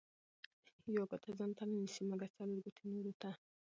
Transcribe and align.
ـ 0.45 0.93
يوه 0.93 1.05
ګوته 1.09 1.31
ځانته 1.37 1.63
نه 1.69 1.75
نيسي، 1.81 2.01
مګر 2.11 2.27
څلور 2.37 2.57
ګوتې 2.65 2.83
نورو 2.93 3.13
ته. 3.21 3.29